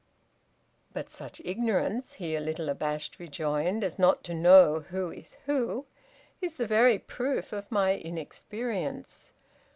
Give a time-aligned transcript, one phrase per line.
[0.95, 5.85] '""But such ignorance," he a little abashed, rejoined "as not to know 'Who is who,'
[6.41, 9.33] is the very proof of my inexperience.